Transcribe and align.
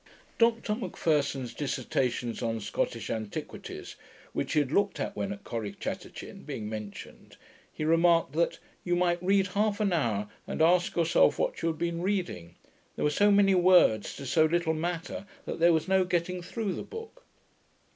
Dr 0.39 0.73
M'Pherson's 0.73 1.53
Dissertations 1.53 2.41
on 2.41 2.59
Scottish 2.59 3.11
Antiquities, 3.11 3.97
which 4.33 4.53
he 4.53 4.59
had 4.59 4.71
looked 4.71 4.99
at 4.99 5.15
when 5.15 5.31
at 5.31 5.43
Corrichatachin, 5.43 6.43
being 6.43 6.67
mentioned, 6.67 7.37
he 7.71 7.85
remarked, 7.85 8.33
that 8.33 8.57
'you 8.83 8.95
might 8.95 9.21
read 9.21 9.49
half 9.49 9.79
an 9.79 9.93
hour, 9.93 10.27
and 10.47 10.59
ask 10.59 10.95
yourself 10.95 11.37
what 11.37 11.61
you 11.61 11.67
had 11.67 11.77
been 11.77 12.01
reading: 12.01 12.55
there 12.95 13.05
were 13.05 13.11
so 13.11 13.29
many 13.29 13.53
words 13.53 14.15
to 14.15 14.25
so 14.25 14.45
little 14.45 14.73
matter, 14.73 15.27
that 15.45 15.59
there 15.59 15.71
was 15.71 15.87
no 15.87 16.03
getting 16.03 16.41
through 16.41 16.73
the 16.73 16.81
book'. 16.81 17.23